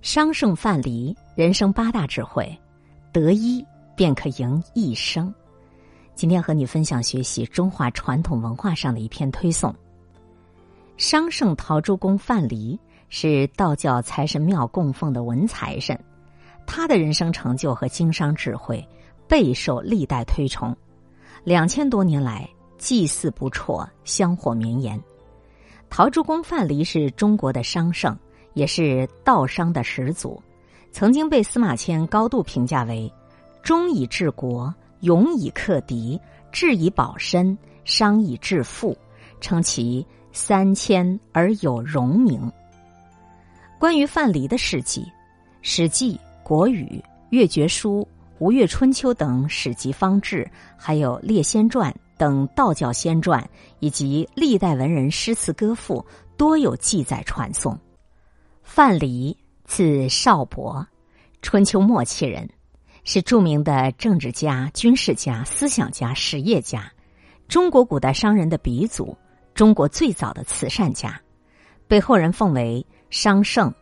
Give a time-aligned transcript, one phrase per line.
[0.00, 2.56] 商圣范蠡人生八大智慧，
[3.12, 3.64] 得一
[3.96, 5.34] 便可赢一生。
[6.14, 9.74] 今天和你分享学习中华传统文化上的一篇推送。
[10.96, 15.98] 商圣陶朱公范蠡是道教财神庙供奉的文财神，
[16.64, 18.86] 他的人生成就和经商智慧
[19.26, 20.74] 备受历代推崇，
[21.42, 24.98] 两千多年来祭祀不辍，香火绵延。
[25.90, 28.16] 陶朱公范蠡是中国的商圣。
[28.58, 30.42] 也是道商的始祖，
[30.90, 33.10] 曾经被司马迁高度评价为
[33.62, 38.98] “忠以治国，勇以克敌，智以保身，商以致富”，
[39.40, 40.04] 称其
[40.34, 42.50] “三千而有荣名”。
[43.78, 45.02] 关于范蠡的事迹，
[45.62, 46.84] 《史记》《国语》
[47.30, 48.00] 《越绝书》
[48.40, 50.44] 《吴越春秋》等史籍方志，
[50.76, 56.04] 还有《列仙传》等道教仙传，以及历代文人诗词歌赋，
[56.36, 57.78] 多有记载传颂。
[58.70, 60.86] 范蠡，字少伯，
[61.40, 62.48] 春秋末期人，
[63.02, 66.92] 是著名的政治家、军事家、思想家、实业家，
[67.48, 69.16] 中国古代商人的鼻祖，
[69.54, 71.18] 中国最早的慈善家，
[71.88, 73.72] 被后人奉为商圣，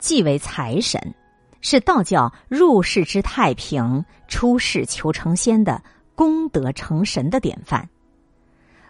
[0.00, 1.14] 即为财神，
[1.60, 5.80] 是道教入世之太平、出世求成仙的
[6.16, 7.88] 功德成神的典范。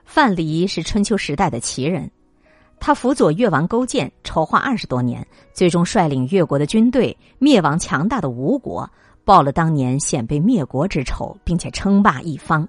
[0.07, 2.11] 范蠡是春秋时代的奇人。
[2.79, 8.89] 他辅佐越王勾践筹划二十多年，最终率领越国的军队灭亡强大的吴国，
[9.25, 12.69] 报了当年险被灭国之仇，并且称霸一方。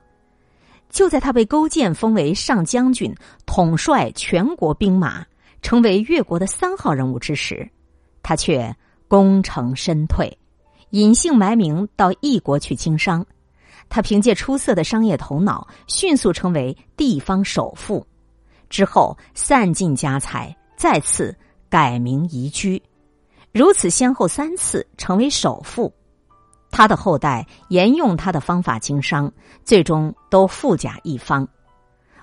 [0.90, 3.14] 就在他被勾践封为上将军，
[3.46, 5.26] 统帅全国兵马，
[5.62, 7.70] 成为越国的三号人物之时，
[8.24, 8.74] 他却
[9.10, 10.38] 功成身退，
[10.92, 13.26] 隐姓埋名到异国去经商。
[13.90, 18.06] 他凭借出色的商业头脑，迅速成为地方首富。
[18.76, 21.34] 之后散尽家财，再次
[21.70, 22.84] 改名移居，
[23.54, 25.94] 如此先后三次成为首富。
[26.72, 29.32] 他的后代沿用他的方法经商，
[29.64, 31.48] 最终都富甲一方。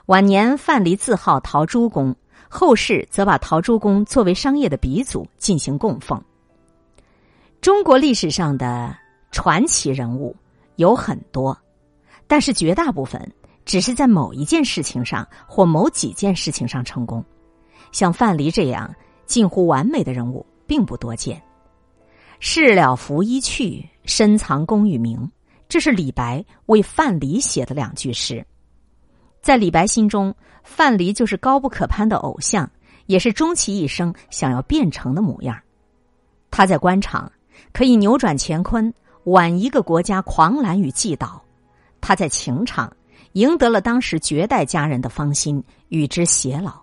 [0.06, 2.14] 晚年范蠡自号陶朱公，
[2.50, 6.22] 后世则把陶朱公作为商业的鼻祖进行供奉。
[7.62, 8.94] 中国历史上的
[9.30, 10.36] 传奇人物
[10.76, 11.56] 有很多，
[12.26, 13.32] 但是绝大部分。
[13.64, 17.24] 只是在某一件事情上或某几件事情上成功，
[17.92, 18.92] 像范蠡这样
[19.24, 21.40] 近乎完美的人物并不多见。
[22.40, 25.30] 事了拂衣去，深藏功与名，
[25.68, 28.44] 这是李白为范蠡写的两句诗。
[29.40, 30.34] 在李白心中，
[30.64, 32.68] 范蠡就是高不可攀的偶像，
[33.06, 35.56] 也是终其一生想要变成的模样。
[36.50, 37.30] 他在官场
[37.72, 38.92] 可以扭转乾坤，
[39.24, 41.40] 挽一个国家狂澜与既倒；
[42.00, 42.92] 他在情场。
[43.32, 46.80] 赢得了当时绝代佳人的芳心，与之偕老。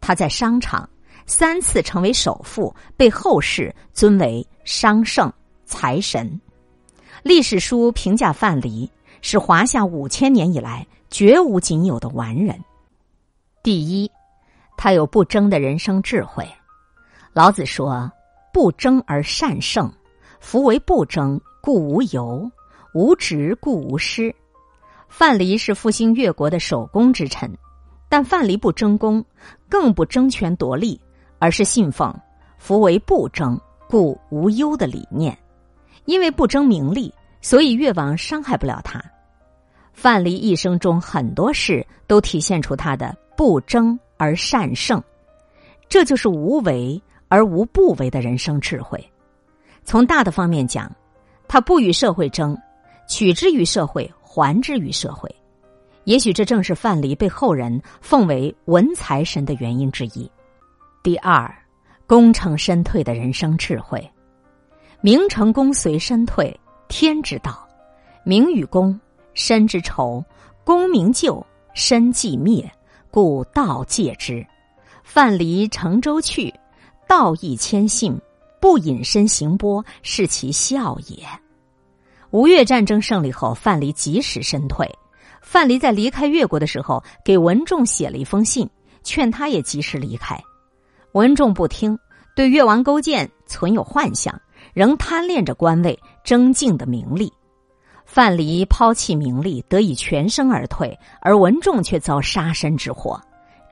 [0.00, 0.88] 他在商场
[1.26, 5.32] 三次成为首富，被后世尊为商圣
[5.64, 6.40] 财神。
[7.22, 8.88] 历史书评价范蠡
[9.20, 12.58] 是华夏五千年以来绝无仅有的完人。
[13.62, 14.10] 第一，
[14.76, 16.48] 他有不争的人生智慧。
[17.32, 18.10] 老子说
[18.52, 19.92] ：“不争而善胜，
[20.40, 22.50] 夫为不争，故无尤；
[22.94, 24.34] 无执，故无失。”
[25.10, 27.52] 范蠡是复兴越国的首功之臣，
[28.08, 29.22] 但范蠡不争功，
[29.68, 30.98] 更不争权夺利，
[31.40, 32.16] 而是信奉
[32.56, 35.36] “夫为不争，故无忧”的理念。
[36.06, 37.12] 因为不争名利，
[37.42, 39.02] 所以越王伤害不了他。
[39.92, 45.02] 范蠡一生中很多事都体现出他的不争而善胜，
[45.88, 49.04] 这就是无为而无不为的人生智慧。
[49.84, 50.90] 从大的方面讲，
[51.48, 52.56] 他不与社会争，
[53.08, 54.10] 取之于社会。
[54.32, 55.28] 还之于社会，
[56.04, 60.30] 也许这正是范蠡被后人奉为文财神的原因之一。
[61.02, 61.52] 第二，
[62.06, 64.08] 功成身退的人生智慧，
[65.00, 67.54] 名成功随身退，天之道；
[68.22, 68.96] 名与功，
[69.34, 70.24] 身之仇；
[70.62, 72.70] 功名就，身既灭，
[73.10, 74.46] 故道戒之。
[75.02, 76.54] 范蠡乘舟去，
[77.08, 78.16] 道义谦信，
[78.60, 81.26] 不隐身行波，是其孝也。
[82.30, 84.88] 吴越战争胜利后，范蠡及时身退。
[85.42, 88.68] 范蠡在离开越国的时候，给文仲写了一封信，
[89.02, 90.40] 劝他也及时离开。
[91.12, 91.98] 文仲不听，
[92.36, 94.40] 对越王勾践存有幻想，
[94.74, 97.32] 仍贪恋着官位、争竞的名利。
[98.04, 103.20] 范蠡抛弃名利，得以全身而退，而文仲却遭杀身之祸。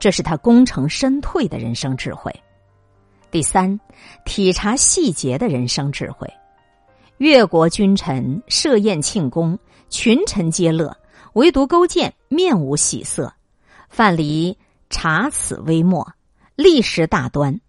[0.01, 2.33] 这是他功成身退的人生智慧。
[3.31, 3.79] 第三，
[4.25, 6.29] 体察细节的人生智慧。
[7.19, 9.59] 越国君臣设宴庆功，
[9.91, 10.97] 群臣皆乐，
[11.33, 13.33] 唯独勾践面无喜色。
[13.89, 14.55] 范蠡
[14.89, 16.13] 察此微末，
[16.55, 17.61] 立时大端。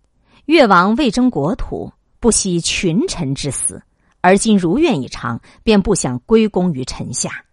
[0.45, 3.81] 越王为争国土，不惜群臣之死，
[4.21, 7.43] 而今如愿以偿，便不想归功于臣下。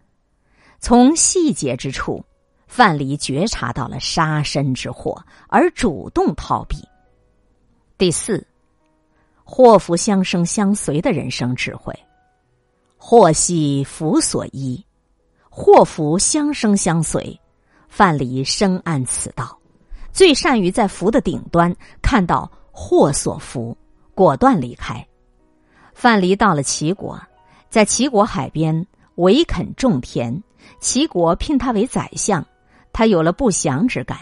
[0.79, 2.23] 从细节之处，
[2.67, 6.77] 范蠡觉察到了杀身之祸，而主动逃避。
[7.97, 8.45] 第四，
[9.49, 11.97] 祸福相生相随的人生智慧。
[12.97, 14.85] 祸兮福所依，
[15.49, 17.39] 祸福相生相随。
[17.87, 19.57] 范蠡深谙此道，
[20.11, 23.75] 最善于在福的顶端看到祸所伏，
[24.13, 25.07] 果断离开。
[25.93, 27.17] 范蠡到了齐国，
[27.69, 28.85] 在齐国海边
[29.15, 30.43] 围垦种田，
[30.81, 32.45] 齐国聘他为宰相，
[32.91, 34.19] 他有了不祥之感。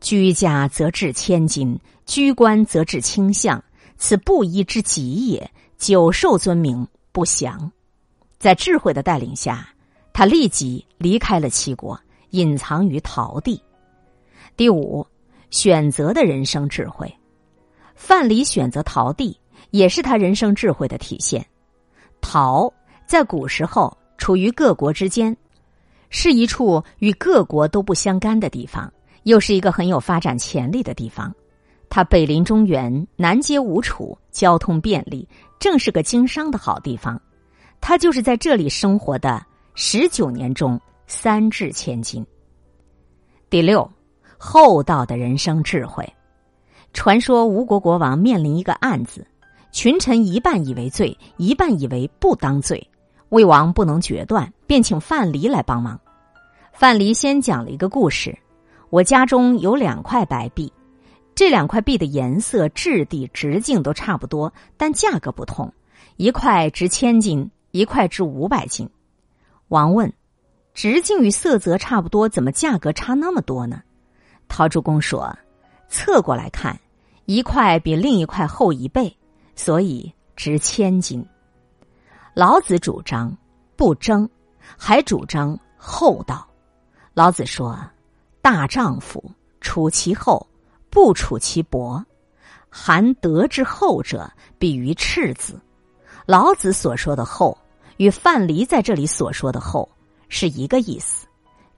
[0.00, 3.62] 居家则治千金，居官则治卿相，
[4.00, 5.48] 此不义之极也。
[5.76, 7.70] 久受尊名，不祥。
[8.38, 9.66] 在智慧的带领下，
[10.12, 11.98] 他立即离开了齐国，
[12.30, 13.62] 隐藏于陶地。
[14.58, 15.06] 第五，
[15.50, 17.10] 选择的人生智慧。
[17.94, 19.38] 范蠡选择陶地，
[19.70, 21.44] 也是他人生智慧的体现。
[22.20, 22.70] 陶
[23.06, 25.34] 在古时候处于各国之间，
[26.10, 28.92] 是一处与各国都不相干的地方，
[29.22, 31.34] 又是一个很有发展潜力的地方。
[31.90, 35.28] 它北临中原，南接吴楚，交通便利，
[35.58, 37.20] 正是个经商的好地方。
[37.80, 39.44] 他就是在这里生活的
[39.74, 42.24] 十九年中三掷千金。
[43.50, 43.90] 第六，
[44.38, 46.08] 厚道的人生智慧。
[46.92, 49.26] 传说吴国国王面临一个案子，
[49.72, 52.86] 群臣一半以为罪，一半以为不当罪。
[53.30, 55.98] 魏王不能决断，便请范蠡来帮忙。
[56.72, 58.36] 范蠡先讲了一个故事：
[58.90, 60.72] 我家中有两块白璧，
[61.40, 65.72] 这两块璧的颜色、质地、直径都差不多，但价格不同，
[66.18, 67.50] 一块值千金。
[67.70, 68.90] 一块值五百金。
[69.68, 70.12] 王问
[70.74, 73.80] ：“直径与色泽差不多，怎么价格差那么多呢？”
[74.48, 75.34] 陶朱公说
[75.88, 76.78] ：“侧过来看，
[77.24, 79.16] 一块比另一块厚一倍，
[79.56, 81.24] 所以值千金。”
[82.36, 83.34] 老子主张
[83.76, 84.28] 不争，
[84.76, 86.46] 还主张厚道。
[87.14, 87.78] 老子说
[88.42, 89.24] ：“大丈夫
[89.62, 90.46] 处其厚，
[90.90, 92.04] 不处其薄。
[92.68, 95.60] 含德之厚者，比于赤子。”
[96.26, 97.56] 老子所说的“厚”，
[97.96, 99.88] 与范蠡在这里所说的“厚”
[100.28, 101.26] 是一个意思，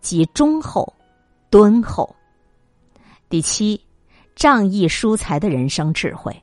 [0.01, 0.93] 即忠厚、
[1.49, 2.15] 敦厚。
[3.31, 3.81] 第七，
[4.35, 6.43] 仗义疏财的人生智慧。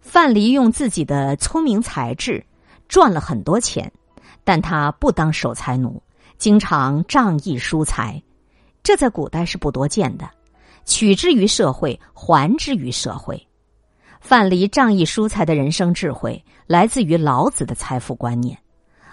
[0.00, 2.42] 范蠡用自己的聪明才智
[2.88, 3.92] 赚了很多钱，
[4.44, 6.00] 但他不当守财奴，
[6.38, 8.22] 经常仗义疏财，
[8.82, 10.30] 这在古代是不多见的。
[10.86, 13.46] 取之于社会，还之于社会。
[14.20, 18.56] 范蠡仗义疏财的人生智慧，来自于老子的财富观念。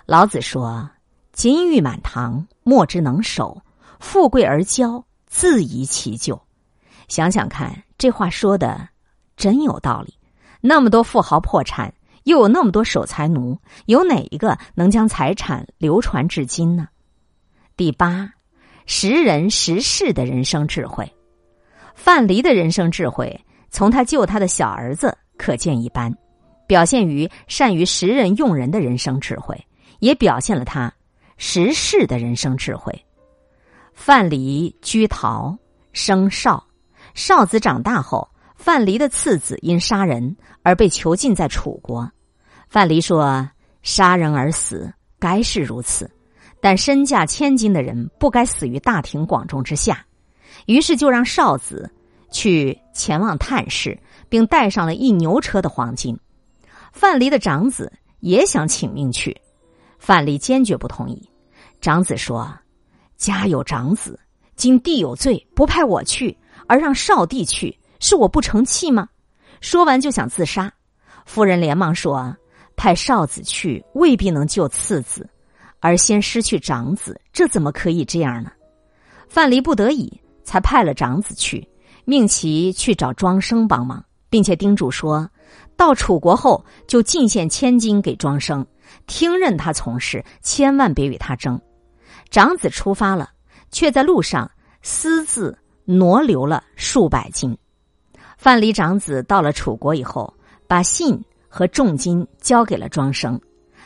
[0.05, 0.89] 老子说
[1.33, 3.61] ：“金玉满堂，莫之能守；
[3.99, 6.41] 富贵而骄，自遗其咎。”
[7.09, 8.89] 想想看，这话说的
[9.35, 10.13] 真有道理。
[10.61, 11.93] 那么多富豪破产，
[12.23, 16.87] 又有那么多守财奴，有哪一个能将财产流传至今呢？
[17.75, 18.33] 第八，
[18.85, 21.11] 识人识事的人生智慧。
[22.03, 23.39] 范蠡的人生智慧。
[23.69, 26.13] 从他救他的小儿子可见一斑，
[26.67, 29.57] 表现于善于识人用人的人生智慧，
[29.99, 30.93] 也表现了他
[31.37, 32.93] 识事的人生智慧。
[33.93, 35.57] 范蠡居陶，
[35.93, 36.67] 生少，
[37.13, 42.11] 少子长大后，范蠡的次子因杀人而被囚禁在楚国。
[42.67, 43.49] 范蠡说
[43.81, 46.11] ：“杀人而死，该是如此，
[46.59, 50.05] 但身价千金的人不该死于大庭广众之下。”
[50.65, 51.89] 于是就让少子。
[52.31, 53.95] 去前往探视，
[54.27, 56.17] 并带上了一牛车的黄金。
[56.91, 59.39] 范蠡的长子也想请命去，
[59.99, 61.29] 范蠡坚决不同意。
[61.79, 62.51] 长子说
[63.17, 64.19] ：“家有长子，
[64.55, 69.07] 今弟有罪，不派我去，而让少弟去，是我不成器吗？”
[69.61, 70.73] 说完就想自杀。
[71.27, 72.35] 夫人连忙说
[72.75, 75.29] ：“派少子去未必能救次子，
[75.79, 78.51] 而先失去长子，这怎么可以这样呢？”
[79.29, 81.67] 范蠡不得已，才派了长子去。
[82.05, 85.29] 命其去找庄生帮忙，并且叮嘱说
[85.77, 88.65] ：“到楚国后就进献千金给庄生，
[89.07, 91.59] 听任他从事，千万别与他争。”
[92.29, 93.29] 长子出发了，
[93.71, 97.57] 却在路上私自挪留了数百金。
[98.37, 100.33] 范蠡长子到了楚国以后，
[100.67, 103.39] 把信和重金交给了庄生。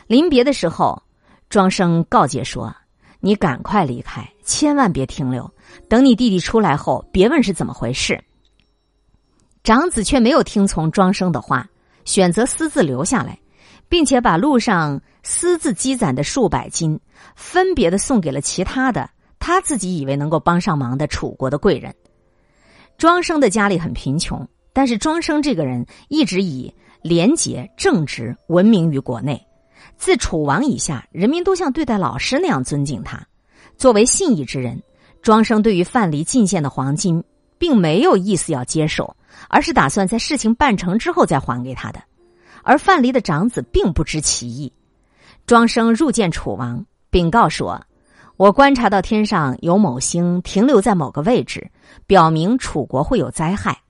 [0.08, 1.00] 临别的时候，
[1.48, 2.74] 庄生告诫说
[3.20, 5.50] ：“你赶快离开，千万别停留。”
[5.88, 8.22] 等你弟弟出来后，别问是怎么回事。
[9.62, 11.68] 长子却没有听从庄生的话，
[12.04, 13.38] 选择私自留下来，
[13.88, 16.98] 并且把路上私自积攒的数百金
[17.36, 21.94] 分别的送给了其他的他自己以为能够帮上忙的楚国的贵人。
[22.96, 29.46] 庄生的家里很贫穷，但是庄生这个人一直以廉洁正直，闻名于国内。
[29.98, 33.20] 自楚王以下，人民都像对待老师那样尊敬他。
[33.76, 34.80] 作为信义之人，
[35.20, 37.22] 庄生对于范蠡进献的黄金，
[37.58, 39.16] 并没有意思要接受，
[39.48, 42.00] 而是打算在事情办成之后再还给他的。
[42.62, 44.72] 而范蠡的长子并不知其意。
[45.46, 47.80] 庄生入见楚王，禀告说
[48.36, 51.70] ：“我观察到天上有某星停留在某个位置，
[52.06, 53.80] 表明楚国会有灾害。”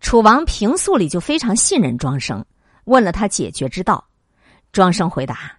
[0.00, 2.44] 楚王平素里就非常信任庄生，
[2.84, 4.04] 问了他解决之道。
[4.74, 5.52] 庄生回答：“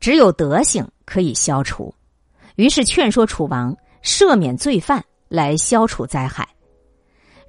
[0.00, 1.94] 只有德行可以消除。”
[2.56, 6.48] 于是劝说楚王赦免罪犯来消除灾害。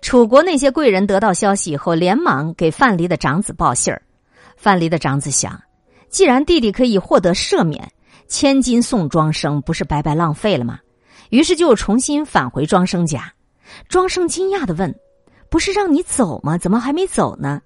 [0.01, 4.01] 楚国那些贵人得到消息以后，连忙给范蠡的长子报信儿。
[4.57, 5.59] 范蠡的长子想：
[6.09, 7.89] 既然弟弟可以获得赦免，
[8.27, 10.79] 千金送庄生不是白白浪费了吗？
[11.29, 13.33] 于是就重新返回庄生家。
[13.87, 14.93] 庄生惊讶的问
[15.49, 16.57] ：“不是让你走吗？
[16.57, 17.61] 怎么还没走呢？”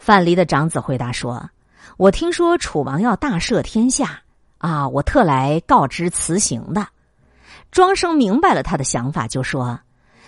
[0.00, 1.50] 范蠡的长子回答说。
[1.96, 4.20] 我听说楚王要大赦天下，
[4.58, 6.86] 啊，我特来告知辞行的。
[7.70, 9.80] 庄生明白了他的想法，就说：“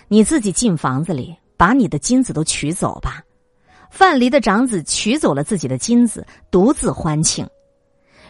[0.09, 3.21] 你自己进房子里，把你的金子都取走吧。”
[3.91, 7.47] 范蠡的长子取走了自己的金子，独自欢庆。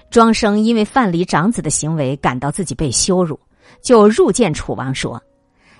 [0.09, 3.39] 庄生因为范蠡长子的行为感到自己被羞辱，
[3.81, 5.21] 就入见楚王说：“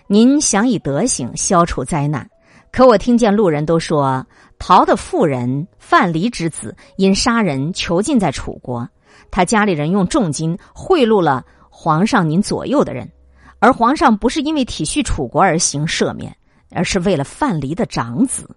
[0.08, 2.26] 您想以德行消除灾难。”
[2.72, 4.24] 可我听见路人都说，
[4.60, 8.88] 陶的妇人范蠡之子因杀人囚禁在楚国，
[9.32, 13.10] 他家里人用重金贿赂了皇上您左右的人，
[13.60, 16.36] 而皇上不是因为体恤楚国而行赦免，
[16.72, 18.48] 而是为了范蠡的长子。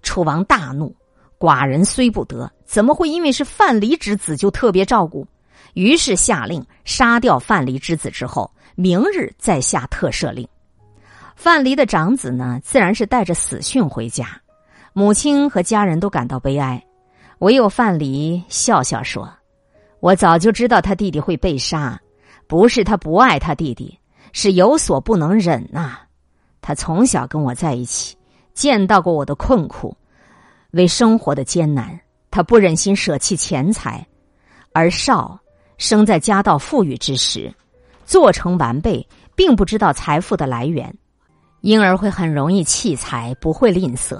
[0.00, 0.94] 楚王大怒，
[1.38, 5.26] 寡人虽不得，怎么会因为是范蠡之子就特别照顾？
[5.74, 10.48] 于是下令杀掉范蠡之子之后，明日再下特赦令。
[11.34, 14.40] 范蠡的长子呢，自然是带着死讯回家，
[14.98, 16.82] 母亲和家人都感到悲哀，
[17.40, 19.30] 唯有范蠡笑笑说
[20.00, 22.00] ：“我早就知道他弟弟会被杀，
[22.46, 24.00] 不是他不爱他弟弟，
[24.32, 25.98] 是有所不能忍呐。
[26.62, 28.16] 他从小跟我在一起，
[28.54, 29.94] 见到过我的困苦，
[30.70, 32.00] 为生活的艰难，
[32.30, 34.02] 他不忍心舍弃钱财，
[34.72, 35.38] 而少
[35.76, 37.54] 生在家道富裕之时，
[38.06, 40.90] 做成完备，并不知道财富的来源。”
[41.60, 44.18] 婴儿会很容易弃财，不会吝啬。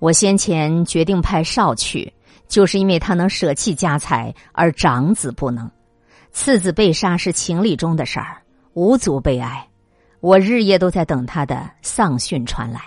[0.00, 2.12] 我先前决定派少去，
[2.48, 5.70] 就是因为他能舍弃家财，而长子不能。
[6.32, 8.42] 次子被杀是情理中的事儿，
[8.72, 9.68] 无足悲哀。
[10.20, 12.80] 我日夜都在等他的丧讯传来。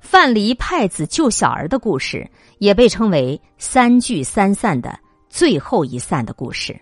[0.00, 4.98] 范蠡派子救小儿的故事，也被称为“三聚三散”的
[5.28, 6.78] 最后一散的故事。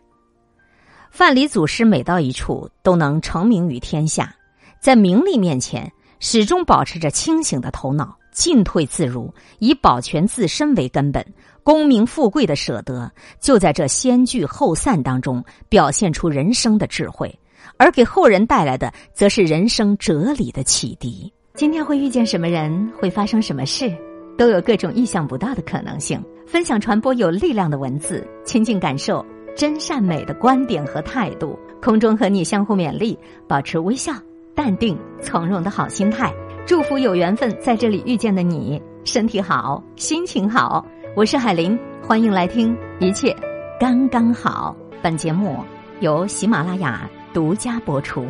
[1.10, 4.32] 范蠡祖师每到一处，都能成名于天下。
[4.78, 5.90] 在名利面前，
[6.20, 11.24] 始终保持着清醒的头脑，进退自如，以保全自身为根本。
[11.62, 17.36] 功名富贵的舍得，就在这先聚后散当中表现出人生的智慧，
[17.78, 21.32] 而给后人带来的，则是人生哲理的启迪。
[21.54, 23.90] 今天会遇见什么人，会发生什么事，
[24.36, 26.22] 都有各种意想不到的可能性。
[26.46, 29.24] 分享传播有力量的文字，亲近感受
[29.56, 31.58] 真善美的观点和态度。
[31.82, 34.12] 空中和你相互勉励，保持微笑。
[34.54, 36.32] 淡定从容的好心态，
[36.66, 40.84] 祝福有缘分在这里遇见的你，身体好，心情好。
[41.14, 43.32] 我是海林，欢迎来听，一切
[43.78, 44.74] 刚刚好。
[45.00, 45.60] 本节目
[46.00, 48.26] 由喜马拉雅独家播出。